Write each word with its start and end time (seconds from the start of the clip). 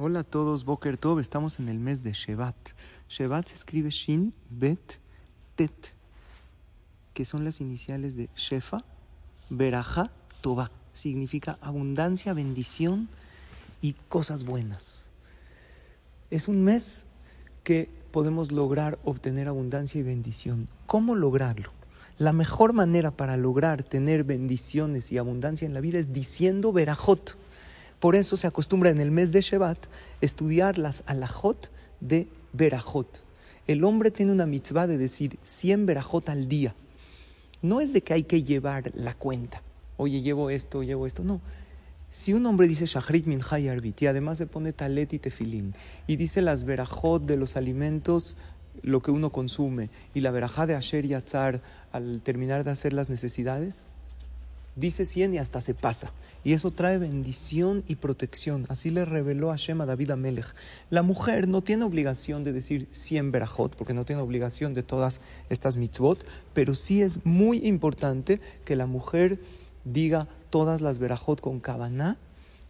Hola 0.00 0.20
a 0.20 0.22
todos, 0.22 0.64
Boker 0.64 0.96
Tov, 0.96 1.18
estamos 1.18 1.58
en 1.58 1.68
el 1.68 1.80
mes 1.80 2.04
de 2.04 2.12
Shevat. 2.12 2.54
Shevat 3.08 3.48
se 3.48 3.56
escribe 3.56 3.90
Shin, 3.90 4.32
Bet, 4.48 5.00
Tet, 5.56 5.92
que 7.14 7.24
son 7.24 7.44
las 7.44 7.60
iniciales 7.60 8.14
de 8.14 8.30
Shefa, 8.36 8.84
Beraja, 9.50 10.12
Tova. 10.40 10.70
Significa 10.94 11.58
abundancia, 11.60 12.32
bendición 12.32 13.08
y 13.82 13.94
cosas 14.08 14.44
buenas. 14.44 15.08
Es 16.30 16.46
un 16.46 16.62
mes 16.62 17.06
que 17.64 17.90
podemos 18.12 18.52
lograr 18.52 19.00
obtener 19.02 19.48
abundancia 19.48 19.98
y 19.98 20.04
bendición. 20.04 20.68
¿Cómo 20.86 21.16
lograrlo? 21.16 21.72
La 22.18 22.32
mejor 22.32 22.72
manera 22.72 23.10
para 23.10 23.36
lograr 23.36 23.82
tener 23.82 24.22
bendiciones 24.22 25.10
y 25.10 25.18
abundancia 25.18 25.66
en 25.66 25.74
la 25.74 25.80
vida 25.80 25.98
es 25.98 26.12
diciendo 26.12 26.70
Berajot. 26.70 27.36
Por 28.00 28.14
eso 28.14 28.36
se 28.36 28.46
acostumbra 28.46 28.90
en 28.90 29.00
el 29.00 29.10
mes 29.10 29.32
de 29.32 29.40
Shevat 29.40 29.78
estudiar 30.20 30.78
las 30.78 31.02
alajot 31.06 31.70
de 32.00 32.28
Berajot. 32.52 33.24
El 33.66 33.84
hombre 33.84 34.10
tiene 34.10 34.32
una 34.32 34.46
mitzvah 34.46 34.86
de 34.86 34.98
decir 34.98 35.38
100 35.42 35.86
Berajot 35.86 36.28
al 36.28 36.48
día. 36.48 36.74
No 37.60 37.80
es 37.80 37.92
de 37.92 38.02
que 38.02 38.14
hay 38.14 38.22
que 38.22 38.44
llevar 38.44 38.92
la 38.94 39.14
cuenta. 39.14 39.62
Oye, 39.96 40.22
llevo 40.22 40.48
esto, 40.48 40.82
llevo 40.82 41.06
esto. 41.06 41.24
No. 41.24 41.40
Si 42.10 42.32
un 42.32 42.46
hombre 42.46 42.68
dice 42.68 42.86
Shachrit 42.86 43.26
min 43.26 43.42
Arbit 43.42 44.00
y 44.00 44.06
además 44.06 44.38
se 44.38 44.46
pone 44.46 44.72
talet 44.72 45.12
y 45.12 45.18
tefilim 45.18 45.72
y 46.06 46.16
dice 46.16 46.40
las 46.40 46.64
Berajot 46.64 47.26
de 47.26 47.36
los 47.36 47.56
alimentos, 47.56 48.36
lo 48.82 49.00
que 49.00 49.10
uno 49.10 49.30
consume, 49.30 49.90
y 50.14 50.20
la 50.20 50.30
verajá 50.30 50.66
de 50.66 50.74
Asher 50.74 51.04
y 51.04 51.14
Atzar 51.14 51.60
al 51.92 52.22
terminar 52.22 52.64
de 52.64 52.70
hacer 52.70 52.92
las 52.92 53.10
necesidades, 53.10 53.86
dice 54.78 55.04
100 55.04 55.34
y 55.34 55.38
hasta 55.38 55.60
se 55.60 55.74
pasa. 55.74 56.12
Y 56.44 56.52
eso 56.52 56.70
trae 56.70 56.98
bendición 56.98 57.84
y 57.88 57.96
protección. 57.96 58.66
Así 58.68 58.90
le 58.90 59.04
reveló 59.04 59.50
Hashem 59.50 59.80
a 59.80 59.86
David 59.86 60.12
Amelech. 60.12 60.54
La 60.90 61.02
mujer 61.02 61.48
no 61.48 61.62
tiene 61.62 61.84
obligación 61.84 62.44
de 62.44 62.52
decir 62.52 62.88
100 62.92 63.32
berajot, 63.32 63.76
porque 63.76 63.94
no 63.94 64.04
tiene 64.04 64.22
obligación 64.22 64.74
de 64.74 64.82
todas 64.82 65.20
estas 65.48 65.76
mitzvot, 65.76 66.24
pero 66.54 66.74
sí 66.74 67.02
es 67.02 67.24
muy 67.24 67.66
importante 67.66 68.40
que 68.64 68.76
la 68.76 68.86
mujer 68.86 69.40
diga 69.84 70.28
todas 70.50 70.80
las 70.80 70.98
berajot 70.98 71.40
con 71.40 71.60
kavaná, 71.60 72.16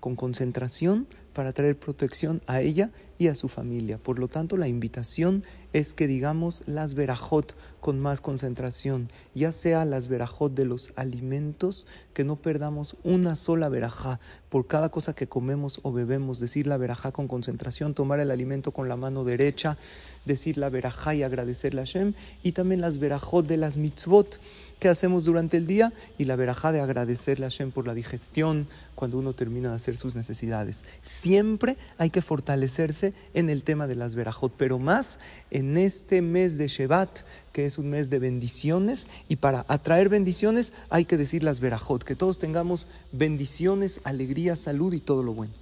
con 0.00 0.16
concentración, 0.16 1.06
para 1.32 1.52
traer 1.52 1.78
protección 1.78 2.42
a 2.46 2.60
ella 2.60 2.90
a 3.28 3.34
su 3.34 3.48
familia. 3.48 3.98
Por 3.98 4.18
lo 4.18 4.28
tanto, 4.28 4.56
la 4.56 4.68
invitación 4.68 5.44
es 5.72 5.94
que 5.94 6.06
digamos 6.06 6.62
las 6.66 6.94
verajot 6.94 7.54
con 7.80 7.98
más 7.98 8.20
concentración, 8.20 9.08
ya 9.34 9.50
sea 9.52 9.84
las 9.84 10.08
verajot 10.08 10.54
de 10.54 10.64
los 10.64 10.92
alimentos, 10.96 11.86
que 12.14 12.24
no 12.24 12.36
perdamos 12.36 12.96
una 13.02 13.34
sola 13.34 13.68
verajá 13.68 14.20
por 14.50 14.66
cada 14.66 14.90
cosa 14.90 15.14
que 15.14 15.26
comemos 15.26 15.80
o 15.82 15.92
bebemos, 15.92 16.38
decir 16.38 16.66
la 16.66 16.76
verajá 16.76 17.10
con 17.10 17.26
concentración, 17.26 17.94
tomar 17.94 18.20
el 18.20 18.30
alimento 18.30 18.70
con 18.70 18.88
la 18.88 18.96
mano 18.96 19.24
derecha, 19.24 19.78
decir 20.26 20.58
la 20.58 20.68
verajá 20.68 21.14
y 21.14 21.22
agradecerle 21.22 21.80
a 21.80 21.84
Hashem, 21.84 22.14
y 22.42 22.52
también 22.52 22.80
las 22.80 22.98
verajot 22.98 23.46
de 23.46 23.56
las 23.56 23.78
mitzvot 23.78 24.38
que 24.78 24.88
hacemos 24.88 25.24
durante 25.24 25.56
el 25.56 25.66
día 25.66 25.92
y 26.18 26.24
la 26.24 26.36
verajá 26.36 26.70
de 26.70 26.80
agradecerle 26.80 27.46
a 27.46 27.50
Hashem 27.50 27.70
por 27.70 27.86
la 27.86 27.94
digestión 27.94 28.66
cuando 28.94 29.18
uno 29.18 29.32
termina 29.32 29.70
de 29.70 29.76
hacer 29.76 29.96
sus 29.96 30.14
necesidades. 30.14 30.84
Siempre 31.02 31.76
hay 31.98 32.10
que 32.10 32.22
fortalecerse 32.22 33.11
en 33.34 33.50
el 33.50 33.62
tema 33.62 33.86
de 33.86 33.96
las 33.96 34.14
verajot, 34.14 34.52
pero 34.56 34.78
más 34.78 35.18
en 35.50 35.76
este 35.76 36.22
mes 36.22 36.58
de 36.58 36.68
Shevat, 36.68 37.20
que 37.52 37.66
es 37.66 37.78
un 37.78 37.90
mes 37.90 38.10
de 38.10 38.18
bendiciones, 38.18 39.06
y 39.28 39.36
para 39.36 39.64
atraer 39.68 40.08
bendiciones 40.08 40.72
hay 40.90 41.04
que 41.04 41.16
decir 41.16 41.42
las 41.42 41.60
verajot, 41.60 42.04
que 42.04 42.16
todos 42.16 42.38
tengamos 42.38 42.86
bendiciones, 43.12 44.00
alegría, 44.04 44.56
salud 44.56 44.92
y 44.92 45.00
todo 45.00 45.22
lo 45.22 45.34
bueno. 45.34 45.61